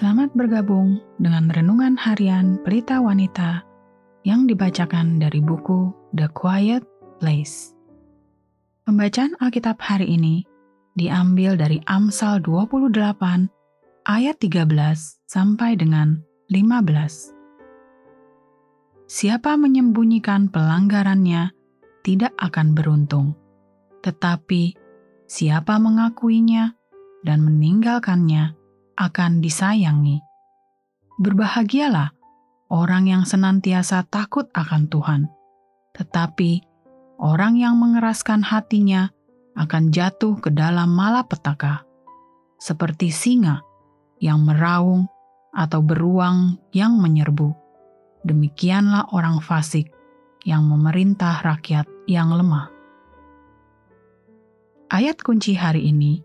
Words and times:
Selamat 0.00 0.32
bergabung 0.32 0.96
dengan 1.20 1.52
renungan 1.52 1.92
harian 2.00 2.56
Pelita 2.64 3.04
Wanita 3.04 3.68
yang 4.24 4.48
dibacakan 4.48 5.20
dari 5.20 5.44
buku 5.44 5.92
The 6.16 6.24
Quiet 6.32 6.88
Place. 7.20 7.76
Pembacaan 8.88 9.36
Alkitab 9.44 9.76
hari 9.76 10.16
ini 10.16 10.48
diambil 10.96 11.60
dari 11.60 11.84
Amsal 11.84 12.40
28 12.40 12.96
ayat 14.08 14.40
13 14.40 14.72
sampai 15.28 15.76
dengan 15.76 16.24
15. 16.48 19.04
Siapa 19.04 19.60
menyembunyikan 19.60 20.48
pelanggarannya 20.48 21.52
tidak 22.00 22.32
akan 22.40 22.72
beruntung, 22.72 23.36
tetapi 24.00 24.72
siapa 25.28 25.76
mengakuinya 25.76 26.72
dan 27.20 27.44
meninggalkannya 27.44 28.56
akan 29.00 29.40
disayangi. 29.40 30.20
Berbahagialah 31.16 32.12
orang 32.68 33.08
yang 33.08 33.24
senantiasa 33.24 34.04
takut 34.04 34.52
akan 34.52 34.92
Tuhan, 34.92 35.22
tetapi 35.96 36.60
orang 37.16 37.56
yang 37.56 37.80
mengeraskan 37.80 38.44
hatinya 38.44 39.08
akan 39.56 39.88
jatuh 39.88 40.36
ke 40.44 40.52
dalam 40.52 40.92
malapetaka, 40.92 41.88
seperti 42.60 43.08
singa 43.08 43.64
yang 44.20 44.44
meraung 44.44 45.08
atau 45.56 45.80
beruang 45.80 46.60
yang 46.76 47.00
menyerbu. 47.00 47.56
Demikianlah 48.20 49.16
orang 49.16 49.40
fasik 49.40 49.88
yang 50.44 50.68
memerintah 50.68 51.40
rakyat 51.40 51.88
yang 52.04 52.36
lemah. 52.36 52.68
Ayat 54.92 55.24
kunci 55.24 55.56
hari 55.56 55.88
ini 55.88 56.20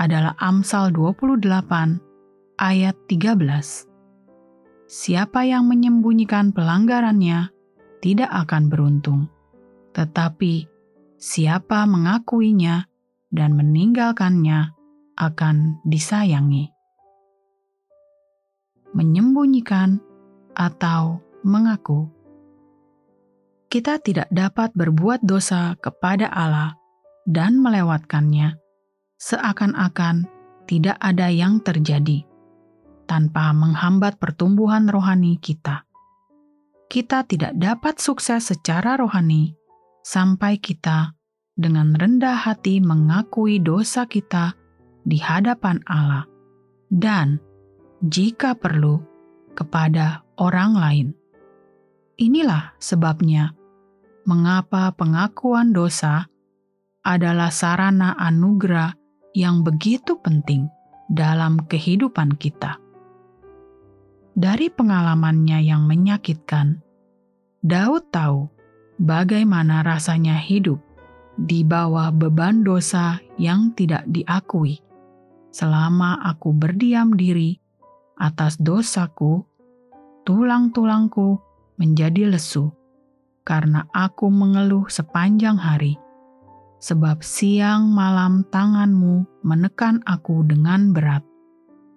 adalah 0.00 0.32
Amsal 0.40 0.96
28 0.96 1.44
ayat 2.56 2.96
13. 3.04 4.88
Siapa 4.88 5.44
yang 5.44 5.68
menyembunyikan 5.68 6.56
pelanggarannya 6.56 7.52
tidak 8.00 8.32
akan 8.32 8.72
beruntung, 8.72 9.28
tetapi 9.92 10.64
siapa 11.20 11.84
mengakuinya 11.84 12.88
dan 13.28 13.52
meninggalkannya 13.52 14.72
akan 15.20 15.84
disayangi. 15.84 16.72
Menyembunyikan 18.96 20.00
atau 20.56 21.20
mengaku. 21.44 22.08
Kita 23.70 24.00
tidak 24.02 24.32
dapat 24.32 24.74
berbuat 24.74 25.22
dosa 25.22 25.78
kepada 25.78 26.26
Allah 26.32 26.74
dan 27.28 27.62
melewatkannya 27.62 28.69
seakan-akan 29.20 30.24
tidak 30.64 30.96
ada 30.96 31.28
yang 31.28 31.60
terjadi 31.60 32.24
tanpa 33.04 33.52
menghambat 33.52 34.16
pertumbuhan 34.16 34.88
rohani 34.88 35.36
kita. 35.36 35.84
Kita 36.88 37.22
tidak 37.28 37.54
dapat 37.54 38.00
sukses 38.00 38.48
secara 38.48 38.96
rohani 38.96 39.52
sampai 40.00 40.56
kita 40.56 41.12
dengan 41.52 41.92
rendah 41.92 42.48
hati 42.48 42.80
mengakui 42.80 43.60
dosa 43.60 44.08
kita 44.08 44.56
di 45.04 45.20
hadapan 45.20 45.84
Allah, 45.84 46.24
dan 46.88 47.36
jika 48.00 48.56
perlu, 48.56 49.04
kepada 49.52 50.24
orang 50.40 50.72
lain. 50.72 51.08
Inilah 52.16 52.72
sebabnya 52.80 53.52
mengapa 54.24 54.92
pengakuan 54.94 55.74
dosa 55.74 56.28
adalah 57.04 57.48
sarana 57.52 58.16
anugerah 58.16 58.99
yang 59.36 59.62
begitu 59.62 60.18
penting 60.18 60.66
dalam 61.10 61.62
kehidupan 61.66 62.38
kita. 62.38 62.78
Dari 64.34 64.70
pengalamannya 64.70 65.58
yang 65.66 65.84
menyakitkan, 65.84 66.80
Daud 67.60 68.08
tahu 68.14 68.48
bagaimana 69.02 69.82
rasanya 69.82 70.38
hidup 70.38 70.78
di 71.34 71.66
bawah 71.66 72.14
beban 72.14 72.62
dosa 72.62 73.18
yang 73.36 73.74
tidak 73.74 74.06
diakui. 74.08 74.78
Selama 75.50 76.22
aku 76.22 76.54
berdiam 76.54 77.10
diri 77.18 77.58
atas 78.14 78.54
dosaku, 78.62 79.42
tulang-tulangku 80.22 81.42
menjadi 81.74 82.30
lesu 82.30 82.70
karena 83.42 83.88
aku 83.90 84.30
mengeluh 84.30 84.86
sepanjang 84.86 85.58
hari 85.58 85.98
sebab 86.80 87.20
siang 87.20 87.92
malam 87.92 88.42
tanganmu 88.48 89.44
menekan 89.44 90.00
aku 90.08 90.42
dengan 90.48 90.96
berat. 90.96 91.22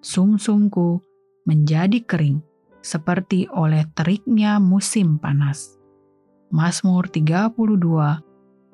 Sumsumku 0.04 1.00
menjadi 1.48 2.04
kering, 2.04 2.44
seperti 2.84 3.48
oleh 3.48 3.88
teriknya 3.96 4.60
musim 4.60 5.16
panas. 5.16 5.80
Mazmur 6.52 7.08
32 7.08 7.56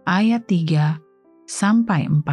ayat 0.09 0.43
3 0.49 0.97
sampai 1.45 2.09
4. 2.09 2.25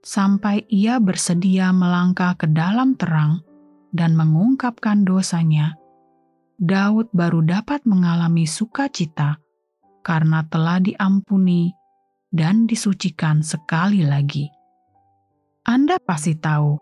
Sampai 0.00 0.64
ia 0.72 0.96
bersedia 0.96 1.68
melangkah 1.76 2.32
ke 2.40 2.48
dalam 2.48 2.96
terang 2.96 3.44
dan 3.92 4.16
mengungkapkan 4.16 5.04
dosanya, 5.04 5.76
Daud 6.56 7.12
baru 7.12 7.44
dapat 7.44 7.84
mengalami 7.84 8.48
sukacita 8.48 9.36
karena 10.00 10.40
telah 10.48 10.80
diampuni 10.80 11.75
dan 12.36 12.68
disucikan 12.68 13.40
sekali 13.40 14.04
lagi. 14.04 14.52
Anda 15.64 15.96
pasti 15.96 16.36
tahu 16.36 16.76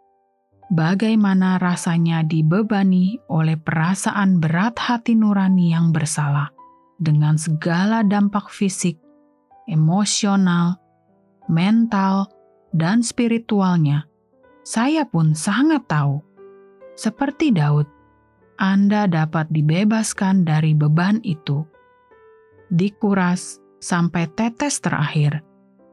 bagaimana 0.74 1.62
rasanya 1.62 2.26
dibebani 2.26 3.22
oleh 3.30 3.54
perasaan 3.54 4.42
berat 4.42 4.76
hati 4.76 5.14
nurani 5.14 5.70
yang 5.70 5.94
bersalah 5.94 6.50
dengan 6.98 7.38
segala 7.38 8.02
dampak 8.02 8.50
fisik, 8.50 8.98
emosional, 9.70 10.76
mental, 11.46 12.28
dan 12.74 13.00
spiritualnya. 13.00 14.10
Saya 14.66 15.06
pun 15.06 15.36
sangat 15.38 15.86
tahu, 15.86 16.18
seperti 16.98 17.54
Daud, 17.54 17.86
Anda 18.56 19.06
dapat 19.06 19.52
dibebaskan 19.52 20.42
dari 20.48 20.72
beban 20.72 21.20
itu, 21.20 21.62
dikuras 22.72 23.63
sampai 23.84 24.32
tetes 24.32 24.80
terakhir 24.80 25.44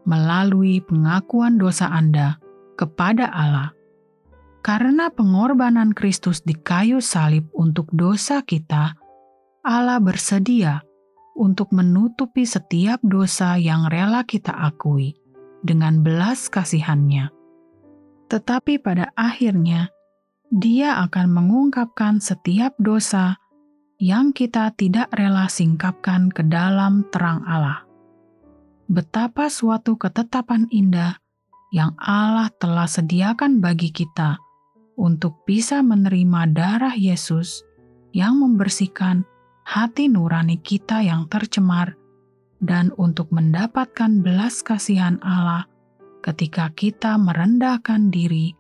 melalui 0.08 0.80
pengakuan 0.80 1.60
dosa 1.60 1.92
Anda 1.92 2.40
kepada 2.80 3.28
Allah. 3.28 3.76
Karena 4.64 5.12
pengorbanan 5.12 5.92
Kristus 5.92 6.40
di 6.40 6.56
kayu 6.56 7.04
salib 7.04 7.52
untuk 7.52 7.92
dosa 7.92 8.40
kita, 8.46 8.96
Allah 9.68 10.00
bersedia 10.00 10.80
untuk 11.36 11.74
menutupi 11.76 12.48
setiap 12.48 13.02
dosa 13.04 13.58
yang 13.58 13.90
rela 13.90 14.24
kita 14.24 14.54
akui 14.54 15.18
dengan 15.66 16.06
belas 16.06 16.48
kasihannya. 16.48 17.34
Tetapi 18.30 18.80
pada 18.80 19.10
akhirnya, 19.18 19.90
dia 20.54 21.02
akan 21.04 21.28
mengungkapkan 21.34 22.22
setiap 22.22 22.78
dosa 22.78 23.41
yang 24.02 24.34
kita 24.34 24.74
tidak 24.74 25.14
rela 25.14 25.46
singkapkan 25.46 26.34
ke 26.34 26.42
dalam 26.42 27.06
terang 27.14 27.46
Allah. 27.46 27.86
Betapa 28.90 29.46
suatu 29.46 29.94
ketetapan 29.94 30.66
indah 30.74 31.22
yang 31.70 31.94
Allah 32.02 32.50
telah 32.58 32.90
sediakan 32.90 33.62
bagi 33.62 33.94
kita 33.94 34.42
untuk 34.98 35.46
bisa 35.46 35.86
menerima 35.86 36.50
darah 36.50 36.98
Yesus 36.98 37.62
yang 38.10 38.42
membersihkan 38.42 39.22
hati 39.70 40.10
nurani 40.10 40.58
kita 40.58 41.06
yang 41.06 41.30
tercemar 41.30 41.94
dan 42.58 42.90
untuk 42.98 43.30
mendapatkan 43.30 44.26
belas 44.26 44.66
kasihan 44.66 45.22
Allah 45.22 45.70
ketika 46.26 46.74
kita 46.74 47.22
merendahkan 47.22 48.10
diri 48.10 48.58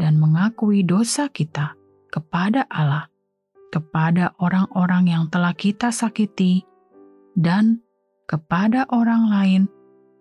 dan 0.00 0.16
mengakui 0.16 0.80
dosa 0.80 1.28
kita 1.28 1.76
kepada 2.08 2.64
Allah 2.72 3.12
kepada 3.68 4.32
orang-orang 4.40 5.12
yang 5.12 5.24
telah 5.28 5.52
kita 5.52 5.92
sakiti, 5.92 6.64
dan 7.38 7.84
kepada 8.28 8.84
orang 8.90 9.30
lain 9.30 9.62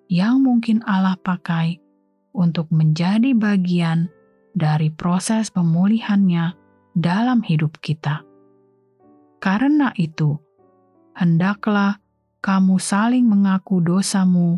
yang 0.07 0.39
mungkin 0.43 0.83
Allah 0.87 1.19
pakai 1.19 1.79
untuk 2.31 2.69
menjadi 2.71 3.33
bagian 3.33 4.07
dari 4.55 4.93
proses 4.93 5.51
pemulihannya 5.51 6.55
dalam 6.95 7.43
hidup 7.43 7.77
kita. 7.83 8.23
Karena 9.37 9.93
itu, 9.97 10.37
hendaklah 11.13 12.01
kamu 12.41 12.77
saling 12.81 13.25
mengaku 13.25 13.81
dosamu 13.83 14.57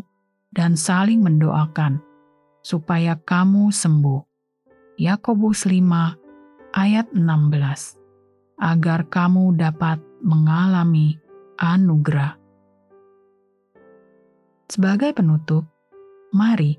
dan 0.54 0.76
saling 0.76 1.20
mendoakan, 1.20 2.00
supaya 2.64 3.16
kamu 3.16 3.72
sembuh. 3.72 4.22
Yakobus 5.00 5.64
5 5.64 6.76
ayat 6.76 7.08
16 7.16 7.99
agar 8.60 9.08
kamu 9.08 9.56
dapat 9.56 9.96
mengalami 10.20 11.16
anugerah. 11.56 12.36
Sebagai 14.68 15.16
penutup, 15.16 15.66
mari 16.30 16.78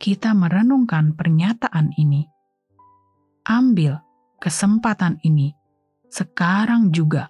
kita 0.00 0.32
merenungkan 0.34 1.14
pernyataan 1.14 1.94
ini. 2.00 2.26
Ambil 3.46 4.00
kesempatan 4.40 5.20
ini 5.22 5.54
sekarang 6.08 6.90
juga 6.90 7.28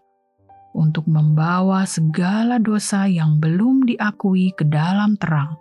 untuk 0.73 1.11
membawa 1.11 1.83
segala 1.85 2.63
dosa 2.63 3.11
yang 3.11 3.43
belum 3.43 3.85
diakui 3.85 4.55
ke 4.55 4.63
dalam 4.63 5.19
terang, 5.19 5.59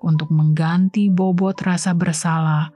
untuk 0.00 0.32
mengganti 0.32 1.12
bobot 1.12 1.60
rasa 1.60 1.92
bersalah 1.92 2.72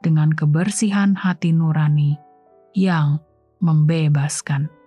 dengan 0.00 0.32
kebersihan 0.32 1.14
hati 1.14 1.52
nurani 1.52 2.16
yang 2.74 3.20
membebaskan. 3.62 4.81